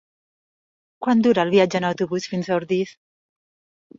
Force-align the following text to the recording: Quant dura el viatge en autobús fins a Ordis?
Quant 1.07 1.19
dura 1.27 1.43
el 1.47 1.51
viatge 1.55 1.81
en 1.81 1.85
autobús 1.91 2.27
fins 2.31 2.49
a 2.53 2.57
Ordis? 2.61 2.95